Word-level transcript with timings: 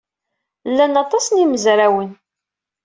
Lan 0.75 0.93
aṭas 1.03 1.25
n 1.29 1.39
yimezrawen. 1.41 2.11